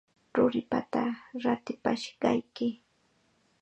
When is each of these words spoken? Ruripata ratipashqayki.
Ruripata 0.37 1.03
ratipashqayki. 1.43 2.67